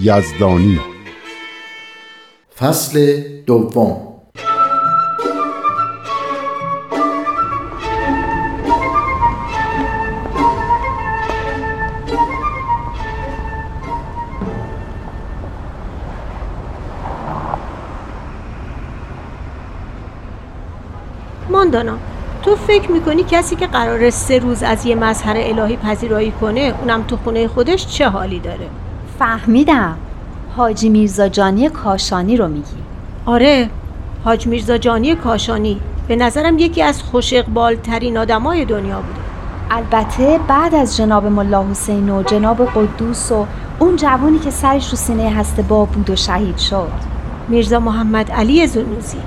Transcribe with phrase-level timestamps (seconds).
[0.00, 0.80] یزدانی.
[2.58, 4.02] فصل دوم.
[21.50, 21.98] ماندانا
[22.42, 27.02] تو فکر می‌کنی کسی که قرار سه روز از یه مظهر الهی پذیرایی کنه اونم
[27.02, 28.68] تو خونه خودش چه حالی داره؟
[29.18, 29.96] فهمیدم.
[30.56, 32.76] حاجی میرزا جانی کاشانی رو میگی.
[33.26, 33.70] آره
[34.24, 35.80] حاج میرزا جانی کاشانی.
[36.08, 37.34] به نظرم یکی از خوش
[37.82, 39.20] ترین آدمای دنیا بوده.
[39.70, 43.46] البته بعد از جناب ملا حسین و جناب قدوس و
[43.78, 46.88] اون جوانی که سرش رو سینه هسته با بود و شهید شد.
[47.48, 49.18] میرزا محمد علی زنوزی.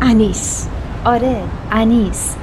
[0.00, 0.68] انیس.
[1.04, 1.42] آره
[1.72, 2.36] انیس.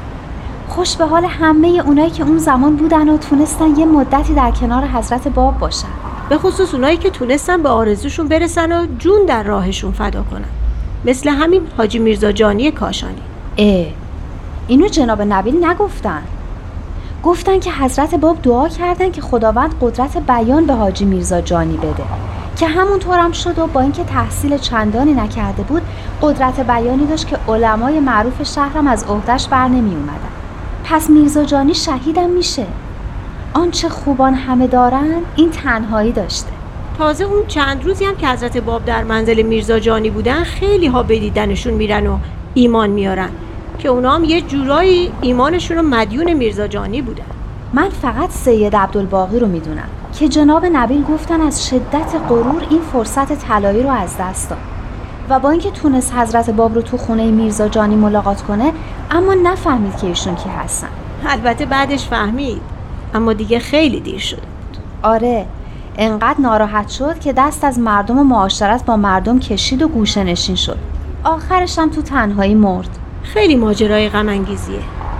[0.67, 4.87] خوش به حال همه اونایی که اون زمان بودن و تونستن یه مدتی در کنار
[4.87, 5.87] حضرت باب باشن.
[6.29, 10.45] به خصوص اونایی که تونستن به آرزوشون برسن و جون در راهشون فدا کنن.
[11.05, 13.21] مثل همین حاجی میرزا جانی کاشانی.
[13.57, 13.85] اه
[14.67, 16.23] اینو جناب نبیل نگفتن.
[17.23, 22.03] گفتن که حضرت باب دعا کردن که خداوند قدرت بیان به حاجی میرزا جانی بده.
[22.57, 25.81] که همونطور هم شد و با اینکه تحصیل چندانی نکرده بود
[26.21, 30.29] قدرت بیانی داشت که علمای معروف شهرم از عهدهش بر نمی اومدن.
[30.83, 32.65] پس میرزا جانی شهیدم میشه.
[33.55, 36.49] آنچه خوبان همه دارن این تنهایی داشته.
[36.97, 41.03] تازه اون چند روزی هم که حضرت باب در منزل میرزا جانی بودن خیلی ها
[41.03, 42.17] به دیدنشون میرن و
[42.53, 43.29] ایمان میارن.
[43.79, 47.23] که اونا هم یه جورایی ایمانشون رو مدیون میرزا جانی بودن.
[47.73, 53.33] من فقط سید عبدالباقی رو می‌دونم که جناب نبیل گفتن از شدت غرور این فرصت
[53.33, 54.59] طلایی رو از دست داد.
[55.29, 58.71] و با اینکه تونست حضرت باب رو تو خونه میرزا جانی ملاقات کنه
[59.11, 60.89] اما نفهمید که ایشون کی هستن.
[61.25, 62.74] البته بعدش فهمید.
[63.13, 65.45] اما دیگه خیلی دیر شده بود آره
[65.97, 70.55] انقدر ناراحت شد که دست از مردم و معاشرت با مردم کشید و گوشه نشین
[70.55, 70.77] شد.
[71.23, 72.89] آخرش هم تو تنهایی مرد.
[73.23, 74.45] خیلی ماجرای غم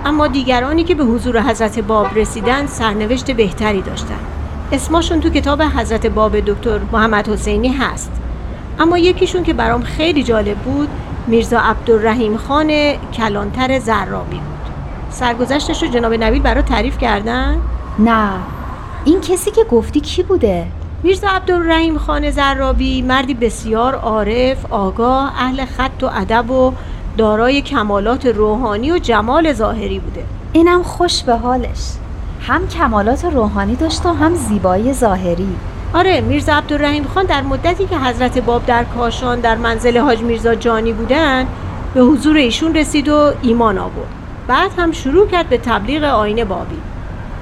[0.04, 4.18] اما دیگرانی که به حضور حضرت باب رسیدن سرنوشت بهتری داشتن.
[4.72, 8.12] اسمشون تو کتاب حضرت باب دکتر محمد حسینی هست.
[8.78, 10.88] اما یکیشون که برام خیلی جالب بود
[11.26, 14.70] میرزا عبدالرحیم خان کلانتر زرابی بود.
[15.10, 17.60] سرگذشتش رو جناب نبیل برای تعریف کردن؟
[17.98, 18.30] نه.
[19.04, 20.66] این کسی که گفتی کی بوده؟
[21.02, 26.72] میرزا عبدالرحیم خان زرابی مردی بسیار عارف، آگاه، اهل خط و ادب و
[27.16, 30.24] دارای کمالات روحانی و جمال ظاهری بوده.
[30.52, 31.92] اینم خوش به حالش.
[32.40, 35.56] هم کمالات روحانی داشت و هم زیبایی ظاهری.
[35.94, 40.54] آره میرزا عبدالرحیم خان در مدتی که حضرت باب در کاشان در منزل حاج میرزا
[40.54, 41.46] جانی بودن
[41.94, 44.08] به حضور ایشون رسید و ایمان آورد.
[44.46, 46.76] بعد هم شروع کرد به تبلیغ آین بابی.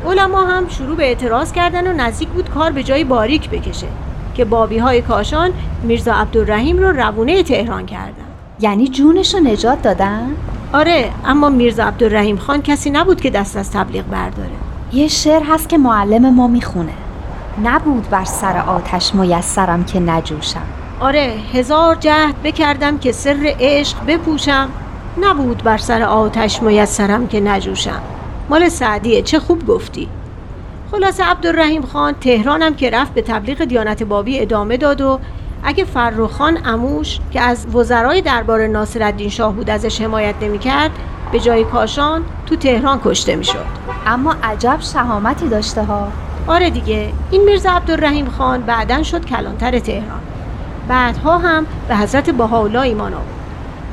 [0.07, 3.87] علما هم شروع به اعتراض کردن و نزدیک بود کار به جای باریک بکشه
[4.35, 5.51] که بابی های کاشان
[5.83, 8.25] میرزا عبدالرحیم رو روونه تهران کردن.
[8.61, 10.37] یعنی جونش رو نجات دادن؟
[10.73, 14.51] آره اما میرزا عبدالرحیم خان کسی نبود که دست از تبلیغ برداره.
[14.93, 16.93] یه شعر هست که معلم ما می‌خونه.
[17.65, 20.63] نبود بر سر آتش میسرم که نجوشم.
[21.01, 24.69] آره هزار جهد بکردم که سر عشق بپوشم.
[25.21, 28.03] نبود بر سر آتش میسرم که نجوشم.
[28.49, 30.09] مال سعدیه چه خوب گفتی.
[30.91, 35.21] خلاصه عبدالرحیم خان تهرانم که رفت به تبلیغ دیانت بابی ادامه داد و
[35.63, 40.91] اگه فرخان اموش که از وزرای دربار ناصرالدین شاه بود ازش حمایت نمی‌کرد
[41.33, 43.65] به جای کاشان تو تهران کشته می‌شد.
[44.07, 46.09] اما عجب شهامتی داشته ها.
[46.47, 50.21] آره دیگه این میرزا عبدالرحیم خان بعدا شد کلانتر تهران.
[50.89, 53.34] بعدها هم به حضرت بهاءالله ایمان آورد.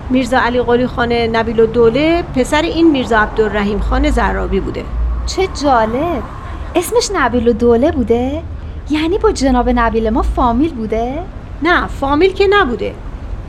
[0.09, 4.83] میرزا علی قلی خان نبیل و دوله پسر این میرزا عبدالرحیم خان زرابی بوده.
[5.25, 6.23] چه جالب.
[6.75, 8.43] اسمش نبیل و دوله بوده؟
[8.89, 11.13] یعنی با جناب نبیل ما فامیل بوده؟
[11.61, 12.93] نه فامیل که نبوده.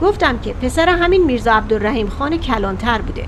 [0.03, 3.25] گفتم که پسر همین میرزا عبدالرحیم خان کلانتر بوده.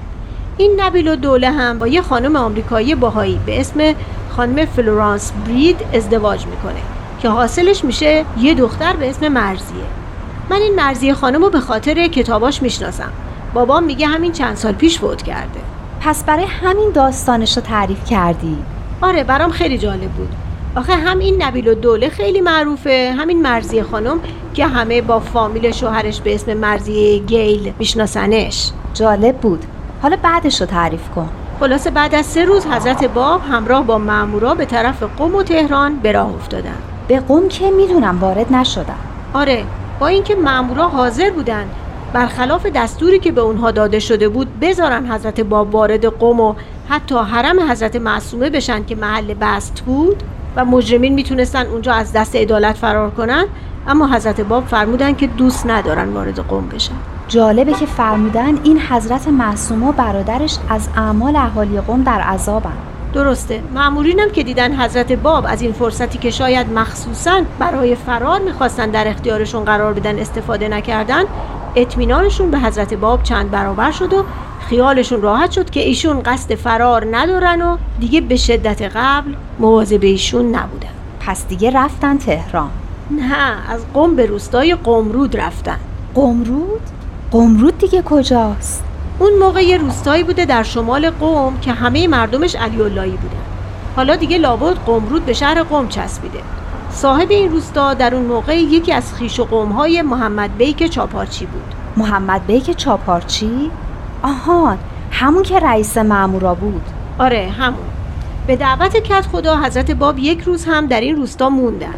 [0.56, 3.94] این نبیل و دوله هم با یه خانم آمریکایی باهایی به اسم
[4.30, 6.80] خانم فلورانس برید ازدواج می‌کنه
[7.22, 9.84] که حاصلش میشه یه دختر به اسم مرزیه.
[10.50, 13.12] من این مرزیه خانم رو به خاطر کتاباش می‌شناسم.
[13.54, 15.60] بابام میگه همین چند سال پیش فوت کرده.
[16.00, 18.58] پس برای همین داستانش رو تعریف کردی؟
[19.02, 20.28] آره برام خیلی جالب بود.
[20.76, 24.20] آخه هم این نبیل و دوله خیلی معروفه همین مرزی خانم
[24.54, 28.70] که همه با فامیل شوهرش به اسم مرزی گیل میشناسنش.
[28.94, 29.64] جالب بود.
[30.02, 31.28] حالا بعدش رو تعریف کن.
[31.60, 35.96] خلاصه بعد از سه روز حضرت باب همراه با مامورا به طرف قم و تهران
[35.96, 36.78] به راه افتادن.
[37.08, 38.98] به قوم که می‌دونم وارد نشدم
[39.34, 39.64] آره
[40.06, 41.64] اینکه مامورا حاضر بودن
[42.12, 46.54] برخلاف دستوری که به اونها داده شده بود بذارن حضرت باب وارد قم و
[46.88, 50.22] حتی حرم حضرت معصومه بشن که محل بست بود
[50.56, 53.44] و مجرمین می‌تونستن اونجا از دست عدالت فرار کنن
[53.88, 56.94] اما حضرت باب فرمودن که دوست ندارن وارد قوم بشن.
[57.28, 62.93] جالبه که فرمودن این حضرت معصوم و برادرش از اعمال اهالی قوم در عذابن.
[63.14, 68.90] درسته معمولینم که دیدن حضرت باب از این فرصتی که شاید مخصوصا برای فرار می‌خواستن
[68.90, 71.24] در اختیارشون قرار بدن استفاده نکردن
[71.76, 74.24] اطمینانشون به حضرت باب چند برابر شد و
[74.68, 80.54] خیالشون راحت شد که ایشون قصد فرار ندارن و دیگه به شدت قبل مواظب ایشون
[80.54, 80.88] نبودن
[81.20, 82.70] پس دیگه رفتن تهران
[83.10, 85.78] نه از قم به روستای قمرود رفتن
[86.14, 86.80] قمرود؟
[87.30, 88.84] قمرود دیگه کجاست؟
[89.18, 93.44] اون موقع یه روستایی بوده در شمال قم که همه مردمش علی اللهی بودن.
[93.96, 96.38] حالا دیگه لابد قمرود به شهر قم چسبیده.
[96.90, 101.74] صاحب این روستا در اون موقع یکی از خیش و قومهای محمد بیک چاپارچی بود.
[101.96, 103.70] محمد بیک چاپارچی؟
[104.22, 104.78] آهان
[105.10, 106.82] همون که رئیس مامورا بود.
[107.18, 107.86] آره همون.
[108.46, 111.94] به دعوت کت خدا حضرت باب یک روز هم در این روستا موندن.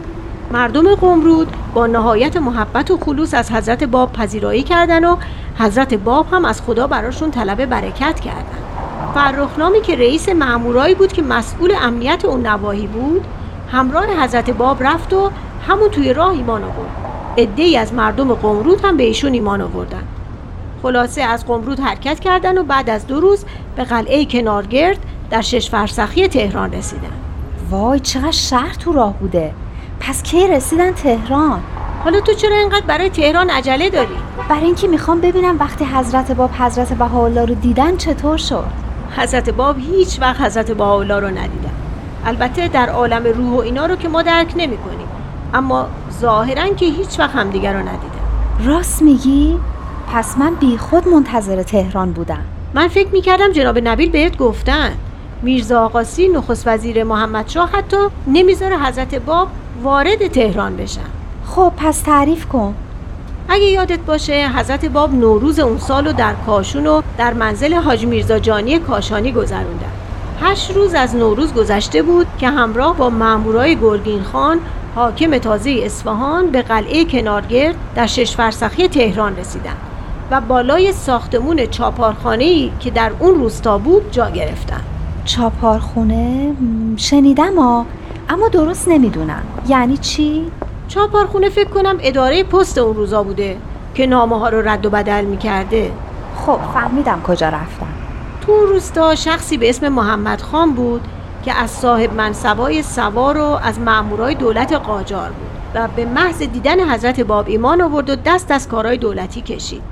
[0.51, 5.17] مردم قمرود با نهایت محبت و خلوص از حضرت باب پذیرایی کردن و
[5.59, 8.59] حضرت باب هم از خدا براشون طلب برکت کردن.
[9.15, 13.27] فرخنامی که رئیس مامورایی بود که مسئول امنیت اون نواحی بود
[13.73, 15.31] همراه حضرت باب رفت و
[15.69, 16.91] همون توی راه ایمان آورد.
[17.39, 20.03] عدهای از مردم قمرود هم به ایشون ایمان آوردن.
[20.83, 23.45] خلاصه از قمرود حرکت کردن و بعد از دو روز
[23.77, 24.99] به قلعه کنارگرد
[25.31, 27.13] در شش فرسخی تهران رسیدن.
[27.71, 29.53] وای چقدر شهر تو راه بوده.
[30.01, 31.61] پس کی رسیدن تهران؟
[32.05, 34.17] حالا تو چرا اینقدر برای تهران عجله داری؟
[34.49, 38.67] برای اینکه می‌خوام ببینم وقتی حضرت باب حضرت بهاءالله رو دیدن چطور شد؟
[39.17, 41.73] حضرت باب هیچ وقت حضرت بهاءالله رو ندیدن.
[42.27, 45.09] البته در عالم روح و اینا رو که ما درک نمی کنیم
[45.55, 45.87] اما
[46.21, 48.27] ظاهرا که هیچ وقت همدیگر رو ندیدن.
[48.65, 49.59] راست میگی؟
[50.13, 52.45] پس من بی خود منتظر تهران بودم.
[52.75, 54.91] من فکر می‌کردم جناب نبیل بهت گفتن.
[55.43, 57.97] میرزا آقاسی نخست وزیر محمد شاه حتی
[58.27, 59.49] نمی‌ذاره حضرت باب
[59.83, 61.01] وارد تهران بشن.
[61.47, 62.75] خب پس تعریف کن.
[63.49, 68.39] اگه یادت باشه حضرت باب نوروز اون سال در کاشون و در منزل حاج میرزا
[68.39, 69.93] جانی کاشانی گذروندن.
[70.41, 74.59] هشت روز از نوروز گذشته بود که همراه با مامورای گرگین خان
[74.95, 79.77] حاکم تازه اصفهان به قلعه کنارگرد در شش فرسخی تهران رسیدن
[80.31, 84.81] و بالای ساختمون چاپارخانه‌ای که در اون روستا بود جا گرفتن.
[85.25, 86.53] چاپارخونه؟
[86.97, 87.87] شنیدم ها.
[88.29, 89.43] اما درست نمی‌دونم.
[89.69, 90.53] یعنی چی؟
[90.89, 93.57] چاپارخونه فکر کنم اداره پست اون روزا بوده
[93.95, 95.93] که نامه ها رو رد و بدل می‌کرده.
[96.37, 97.87] خب فهمیدم کجا رفتم.
[98.41, 101.01] تو اون روستا شخصی به اسم محمد خان بود
[101.45, 106.95] که از صاحب منصبای سوار و از مامورای دولت قاجار بود و به محض دیدن
[106.95, 109.83] حضرت باب ایمان آورد و دست از کارهای دولتی کشید.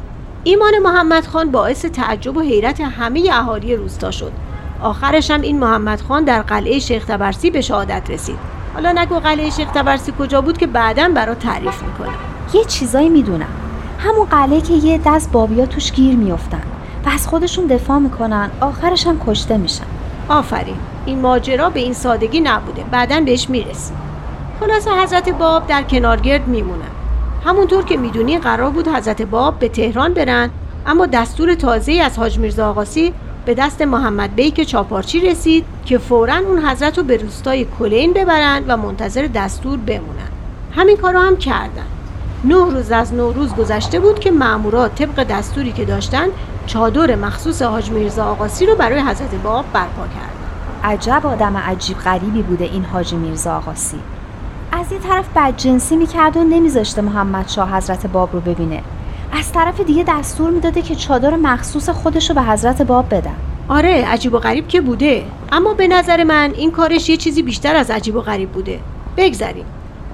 [0.45, 4.33] ایمان محمد خان باعث تعجب و حیرت همه اهالی روستا شد.
[4.81, 8.39] آخرش هم این محمد خان در قلعه شیخ تبرسی به شهادت رسید.
[8.75, 12.15] حالا نگو قلعه شیخ تبرسی کجا بود که بعدا برات تعریف می‌کنم.
[12.55, 13.49] یه چیزایی می‌دونم.
[13.99, 16.63] همون قلعه که یه دست بابیا توش گیر میفتن
[17.07, 19.85] و از خودشون دفاع می‌کنن آخرش هم کشته میشن.
[20.29, 20.77] آفرین.
[21.07, 22.85] این ماجرا به این سادگی نبوده.
[22.91, 23.97] بعدا بهش می‌رسیم.
[24.61, 26.81] خلاصه حضرت باب در کنارگرد میمونن.
[27.45, 30.51] همونطور که می‌دونی قرار بود حضرت باب به تهران برن
[30.87, 33.15] اما دستور تازه از حاج میرزا آقاسی
[33.45, 38.65] به دست محمد بیک چاپارچی رسید که فورا اون حضرت رو به روستای کلین ببرن
[38.69, 40.29] و منتظر دستور بمونن.
[40.73, 41.87] همین کارو هم کردن.
[42.45, 46.27] نه روز از نوروز گذشته بود که مامورات طبق دستوری که داشتن
[46.67, 50.93] چادر مخصوص حاج میرزا آقاسی رو برای حضرت باب برپا کردن.
[50.93, 53.99] عجب آدم عجیب غریبی بوده این حاج میرزا آقاسی.
[54.73, 58.83] از یه طرف بدجنسی می‌کرد و نمیذاشته محمد شاه حضرت باب رو ببینه.
[59.35, 63.37] از طرف دیگه دستور می‌داده که چادر مخصوص خودش رو به حضرت باب بدن.
[63.69, 65.25] آره عجیب و غریب که بوده.
[65.53, 68.81] اما به نظر من این کارش یه چیزی بیشتر از عجیب و غریب بوده.
[69.17, 69.65] بگذریم.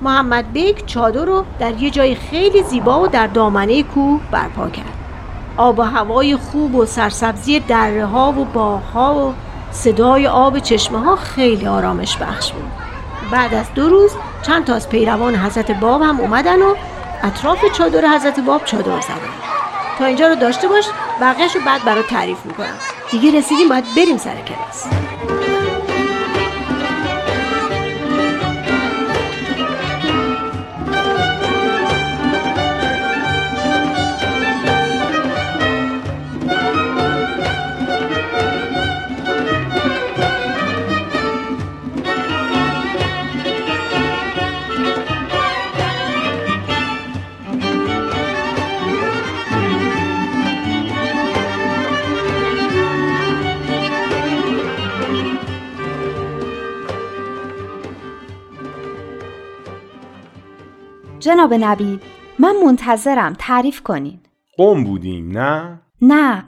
[0.02, 4.94] محمد بیک چادر رو در یه جای خیلی زیبا و در دامنه کوه برپا کرد.
[5.56, 9.34] آب و هوای خوب و سرسبزی دره ها و باغ ها و
[9.70, 12.70] صدای آب چشمه ها خیلی آرامش بخش بود.
[13.30, 14.10] بعد از دو روز
[14.42, 16.74] چند تا از پیروان حضرت باب هم اومدن و
[17.22, 19.16] اطراف چادر حضرت باب چادر زدن.
[19.98, 20.84] تا اینجا رو داشته باش
[21.20, 22.78] بقیهش رو بعد برات تعریف می‌کنم.
[23.10, 25.09] دیگه رسیدیم باید بریم سر کلاس.
[61.20, 62.00] جناب نبی
[62.38, 64.18] من منتظرم تعریف کنین
[64.56, 66.44] قم بودیم نه؟ نه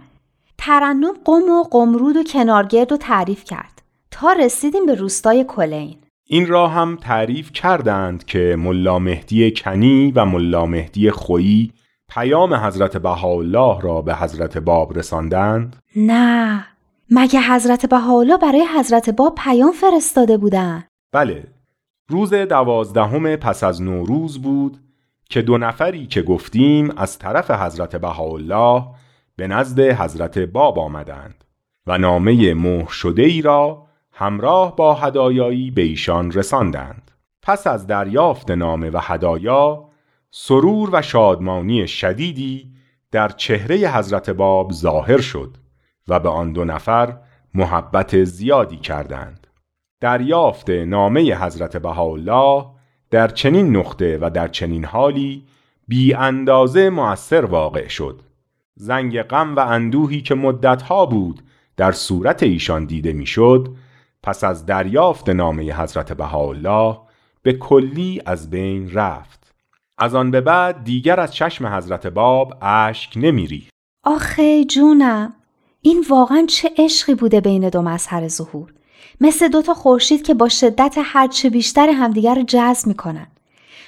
[0.58, 6.46] ترنم قم و قمرود و کنارگرد رو تعریف کرد تا رسیدیم به روستای کلین این
[6.46, 11.72] را هم تعریف کردند که ملا مهدی کنی و ملا مهدی خویی
[12.08, 16.64] پیام حضرت بهاءالله را به حضرت باب رساندند؟ نه
[17.10, 21.44] مگه حضرت بهاءالله برای حضرت باب پیام فرستاده بودن بله
[22.12, 24.78] روز دوازدهم پس از نوروز بود
[25.30, 28.84] که دو نفری که گفتیم از طرف حضرت بهاءالله
[29.36, 31.44] به نزد حضرت باب آمدند
[31.86, 37.10] و نامه مهر شده ای را همراه با هدایایی به ایشان رساندند.
[37.42, 39.88] پس از دریافت نامه و هدایا
[40.30, 42.72] سرور و شادمانی شدیدی
[43.10, 45.56] در چهره حضرت باب ظاهر شد
[46.08, 47.16] و به آن دو نفر
[47.54, 49.41] محبت زیادی کردند.
[50.02, 52.64] دریافت نامه حضرت بهاءالله
[53.10, 55.44] در چنین نقطه و در چنین حالی
[55.88, 58.20] بی اندازه مؤثر واقع شد.
[58.74, 61.42] زنگ غم و اندوهی که مدتها بود
[61.76, 63.68] در صورت ایشان دیده می‌شد
[64.22, 66.98] پس از دریافت نامه حضرت بهاءالله
[67.42, 69.54] به کلی از بین رفت.
[69.98, 73.68] از آن به بعد دیگر از چشم حضرت باب اشک نمیری
[74.04, 75.34] آخه جونم
[75.80, 78.72] این واقعا چه عشقی بوده بین دو مظهر ظهور؟
[79.20, 83.26] مثل دوتا خورشید که با شدت هرچه بیشتر همدیگر رو جذب می‌کنن.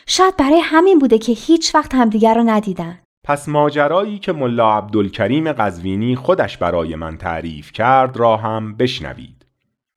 [0.07, 2.99] شاید برای همین بوده که هیچ وقت همدیگر رو ندیدن.
[3.25, 9.47] پس ماجرایی که ملا عبدالکریم قزوینی خودش برای من تعریف کرد را هم بشنوید.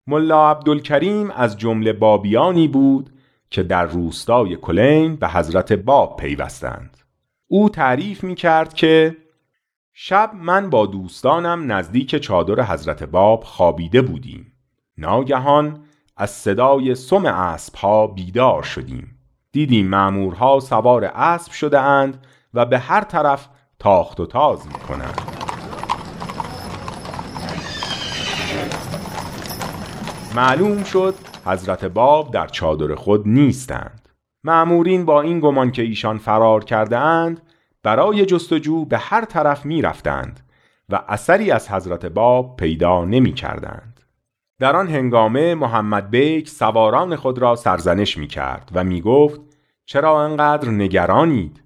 [0.08, 3.10] ملا عبدالکریم از جمله بابیانی بود
[3.50, 6.98] که در روستای کلین به حضرت باب پیوستند.
[7.48, 9.18] او تعریف می کرد که
[9.94, 14.54] شب من با دوستانم نزدیک چادر حضرت باب خوابیده بودیم.
[14.98, 15.84] ناگهان
[16.18, 19.20] از صدای سم اسب ها بیدار شدیم.
[19.52, 23.48] دیدیم معمورها سوار اسب شده اند و به هر طرف
[23.80, 25.22] تاخت و تاز می کنند
[30.36, 34.10] معلوم شد حضرت باب در چادر خود نیستند.
[34.44, 37.42] معمورین با این گمان که ایشان فرار کرده اند
[37.84, 40.40] برای جستجو به هر طرف می رفتند
[40.90, 43.87] و اثری از حضرت باب پیدا نمی کردند.
[44.60, 49.42] در آن هنگامه محمد بیک سواران خود را سرزنش می کرد و می گفت
[49.86, 51.64] چرا انقدر نگرانید؟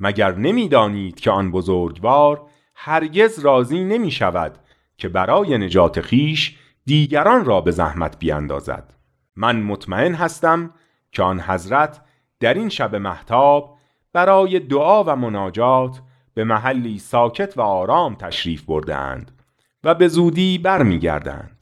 [0.00, 2.42] مگر نمی‌دانید که آن بزرگوار
[2.74, 4.58] هرگز راضی نمی شود
[4.98, 8.94] که برای نجات خیش دیگران را به زحمت بیاندازد
[9.36, 10.70] من مطمئن هستم
[11.12, 12.00] که آن حضرت
[12.40, 13.76] در این شب محتاب
[14.12, 16.00] برای دعا و مناجات
[16.34, 19.42] به محلی ساکت و آرام تشریف بردند
[19.84, 21.55] و به زودی برمیگردند.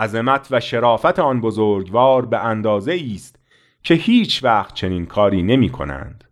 [0.00, 3.36] عظمت و شرافت آن بزرگوار به اندازه است
[3.82, 6.24] که هیچ وقت چنین کاری نمی کنند.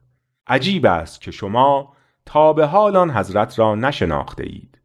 [0.47, 1.93] عجیب است که شما
[2.27, 4.79] تا به حال آن حضرت را نشناخته اید.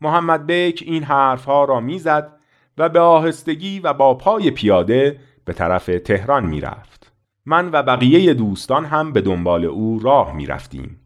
[0.00, 2.32] محمد بیک این حرفها را می‌زد
[2.78, 7.12] و به آهستگی و با پای پیاده به طرف تهران می‌رفت.
[7.46, 11.00] من و بقیه دوستان هم به دنبال او راه می رفتیم.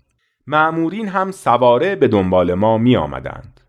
[0.47, 3.61] معمورین هم سواره به دنبال ما می آمدند.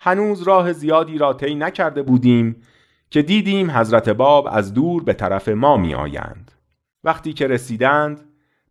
[0.00, 2.62] هنوز راه زیادی را طی نکرده بودیم
[3.10, 6.52] که دیدیم حضرت باب از دور به طرف ما می آیند.
[7.04, 8.20] وقتی که رسیدند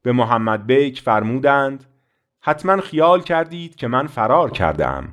[0.02, 1.86] به محمد بیک فرمودند
[2.42, 5.08] حتما خیال کردید که من فرار کردم.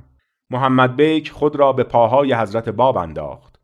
[0.51, 3.57] محمد بیک خود را به پاهای حضرت باب انداخت.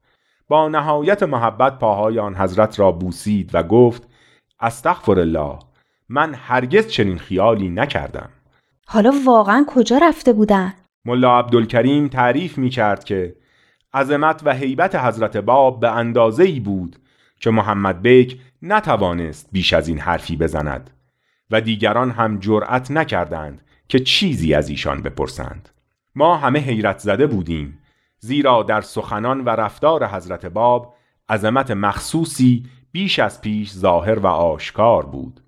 [0.48, 4.08] با نهایت محبت پاهای آن حضرت را بوسید و گفت
[4.60, 5.58] استغفر الله
[6.08, 8.28] من هرگز چنین خیالی نکردم
[8.86, 13.36] حالا واقعا کجا رفته بودن؟ ملا عبدالکریم تعریف می کرد که
[13.94, 16.96] عظمت و هیبت حضرت باب به اندازه ای بود
[17.40, 20.90] که محمد بیک نتوانست بیش از این حرفی بزند
[21.50, 25.68] و دیگران هم جرأت نکردند که چیزی از ایشان بپرسند.
[26.14, 27.78] ما همه حیرت زده بودیم
[28.18, 30.94] زیرا در سخنان و رفتار حضرت باب
[31.28, 35.40] عظمت مخصوصی بیش از پیش ظاهر و آشکار بود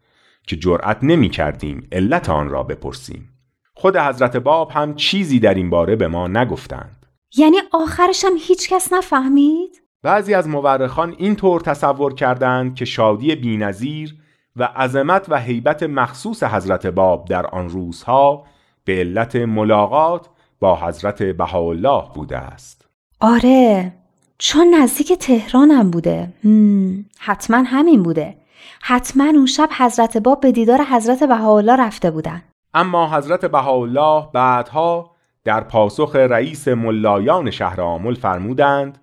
[0.46, 3.28] که جرأت نمی کردیم علت آن را بپرسیم.
[3.74, 7.03] خود حضرت باب هم چیزی در این باره به ما نگفتند.
[7.36, 13.34] یعنی آخرش هم هیچ کس نفهمید؟ بعضی از مورخان این طور تصور کردند که شادی
[13.34, 14.14] بینظیر
[14.56, 18.44] و عظمت و هیبت مخصوص حضرت باب در آن روزها
[18.84, 20.28] به علت ملاقات
[20.60, 22.88] با حضرت بهاءالله بوده است.
[23.20, 23.92] آره
[24.38, 26.32] چون نزدیک تهرانم بوده.
[26.44, 28.36] هم، حتما همین بوده.
[28.80, 32.42] حتما اون شب حضرت باب به دیدار حضرت بهاءالله رفته بودن.
[32.74, 35.13] اما حضرت بهاءالله بعدها
[35.44, 38.98] در پاسخ رئیس ملایان شهر آمل فرمودند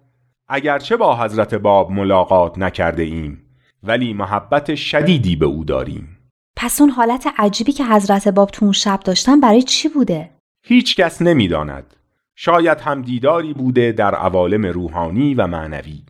[0.48, 3.44] اگرچه با حضرت باب ملاقات نکرده ایم
[3.84, 6.18] ولی محبت شدیدی به او داریم
[6.58, 10.30] پس اون حالت عجیبی که حضرت باب تو اون شب داشتن برای چی بوده؟
[10.64, 11.96] هیچ کس نمی داند.
[12.36, 16.04] شاید هم دیداری بوده در عوالم روحانی و معنوی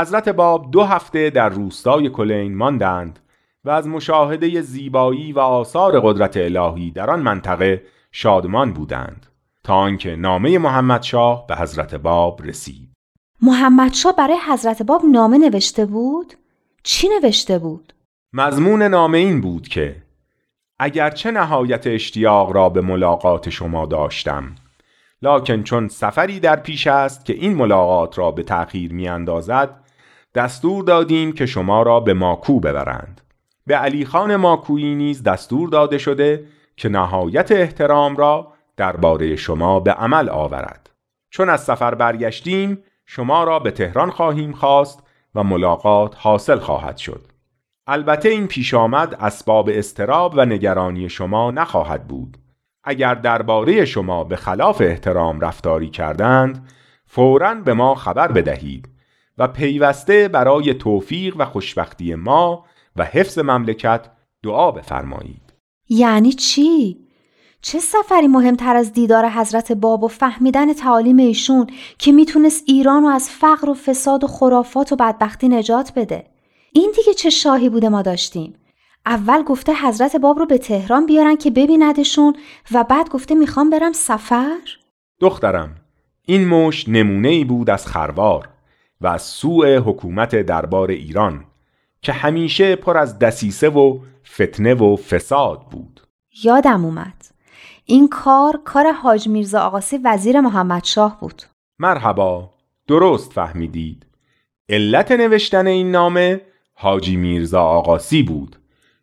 [0.00, 3.18] حضرت باب دو هفته در روستای کلین ماندند
[3.64, 9.26] و از مشاهده زیبایی و آثار قدرت الهی در آن منطقه شادمان بودند
[9.64, 12.88] تا آنکه نامه محمد شاه به حضرت باب رسید
[13.42, 16.34] محمد شاه برای حضرت باب نامه نوشته بود؟
[16.82, 17.92] چی نوشته بود؟
[18.32, 20.02] مضمون نامه این بود که
[20.78, 24.54] اگرچه نهایت اشتیاق را به ملاقات شما داشتم
[25.22, 29.80] لکن چون سفری در پیش است که این ملاقات را به تأخیر می اندازد
[30.34, 33.20] دستور دادیم که شما را به ماکو ببرند.
[33.66, 39.92] به علی خان ماکویی نیز دستور داده شده که نهایت احترام را درباره شما به
[39.92, 40.90] عمل آورد.
[41.30, 45.02] چون از سفر برگشتیم شما را به تهران خواهیم خواست
[45.34, 47.26] و ملاقات حاصل خواهد شد.
[47.86, 52.36] البته این پیش آمد اسباب استراب و نگرانی شما نخواهد بود.
[52.84, 56.68] اگر درباره شما به خلاف احترام رفتاری کردند
[57.06, 58.88] فوراً به ما خبر بدهید
[59.40, 62.64] و پیوسته برای توفیق و خوشبختی ما
[62.96, 64.06] و حفظ مملکت
[64.42, 65.52] دعا بفرمایید.
[65.88, 66.96] یعنی چی؟
[67.62, 71.66] چه سفری مهمتر از دیدار حضرت باب و فهمیدن تعالیم ایشون
[71.98, 76.24] که می‌تونست ایران رو از فقر و فساد و خرافات و بدبختی نجات بده؟
[76.72, 78.54] این دیگه چه شاهی بوده ما داشتیم؟
[79.06, 82.36] اول گفته حضرت باب رو به تهران بیارن که ببیندشون
[82.72, 84.58] و بعد گفته می‌خوام برم سفر؟
[85.20, 85.74] دخترم
[86.26, 88.48] این مش نمونه ای بود از خروار.
[89.00, 91.44] و از سوء حکومت دربار ایران
[92.02, 96.00] که همیشه پر از دسیسه و فتنه و فساد بود.
[96.44, 97.24] یادم اومد.
[97.84, 101.42] این کار کار حاج میرزا آقاسی وزیر محمد شاه بود.
[101.78, 102.50] مرحبا
[102.86, 104.06] درست فهمیدید.
[104.68, 106.40] علت نوشتن این نامه
[106.74, 108.56] حاجی میرزا آقاسی بود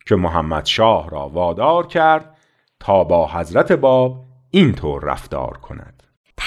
[0.05, 2.37] که محمد شاه را وادار کرد
[2.79, 5.96] تا با حضرت باب اینطور رفتار کند.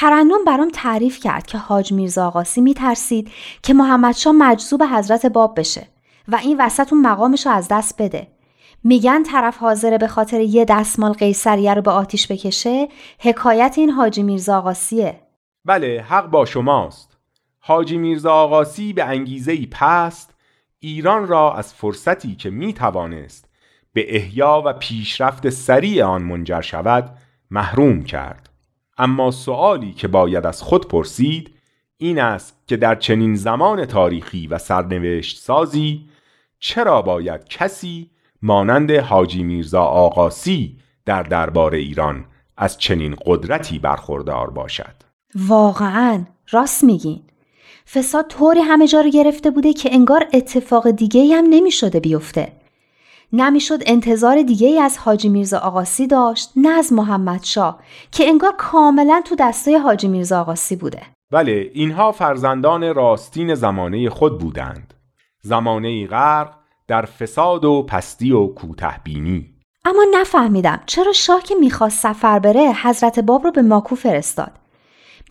[0.01, 3.31] ترنم برام تعریف کرد که حاج میرزا آقاسی میترسید
[3.63, 5.87] که محمد شاه مجذوب حضرت باب بشه
[6.29, 8.27] و این وسط اون مقامش رو از دست بده.
[8.85, 14.23] میگن طرف حاضره به خاطر یه دستمال قیصریه رو به آتیش بکشه حکایت این حاجی
[14.23, 15.21] میرزا آقاسیه.
[15.65, 17.19] بله حق با شماست.
[17.59, 20.35] حاجی میرزا آقاسی به انگیزه پست
[20.79, 23.49] ایران را از فرصتی که می توانست
[23.93, 27.17] به احیا و پیشرفت سریع آن منجر شود
[27.51, 28.50] محروم کرد.
[29.01, 31.51] اما سوالی که باید از خود پرسید
[31.97, 36.09] این است که در چنین زمان تاریخی و سرنوشت سازی
[36.59, 38.11] چرا باید کسی
[38.43, 42.25] مانند حاجی میرزا آقاسی در دربار ایران
[42.57, 44.95] از چنین قدرتی برخوردار باشد؟
[45.35, 47.23] واقعا راست میگین.
[47.93, 52.53] فساد طوری همه جا رو گرفته بوده که انگار اتفاق دیگه هم نمی شده بیفته.
[53.33, 57.79] نمی‌شد انتظار دیگه ای از حاجی میرزا آقاسی داشت نه از محمد شاه
[58.13, 61.03] که انگار کاملا تو دستای حاجی میرزا آقاسی بوده.
[61.33, 64.95] بله اینها فرزندان راستین زمانه خود بودند.
[65.43, 66.55] زمانه غرق
[66.89, 73.19] در فساد و پستی و کوتهبینی اما نفهمیدم چرا شاه که می‌خواست سفر بره حضرت
[73.19, 74.53] باب رو به ماکو فرستاد.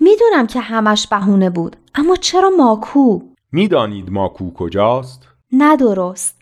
[0.01, 3.19] می‌دونم که همش بهونه بود اما چرا ماکو؟
[3.51, 6.38] می‌دانید ماکو کجاست؟ نه درست.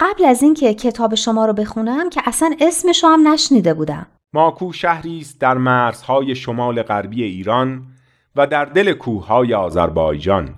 [0.00, 4.06] قبل از اینکه کتاب شما رو بخونم که اصلا اسمش هم نشنیده بودم.
[4.32, 7.82] ماکو شهری است در مرزهای شمال غربی ایران
[8.36, 10.54] و در دل کوههای آذربایجان.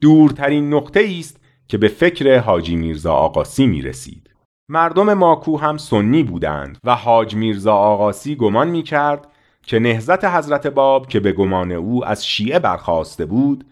[0.00, 4.30] دورترین نقطه است که به فکر حاجی میرزا آقاسی می رسید.
[4.68, 9.28] مردم ماکو هم سنی بودند و حاج میرزا آقاسی گمان می کرد
[9.62, 13.64] که نهزت حضرت باب که به گمان او از شیعه برخواسته بود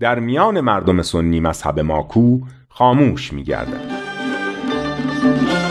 [0.00, 3.44] در میان مردم سنی مذهب ماکو خاموش می
[5.22, 5.61] Thank you.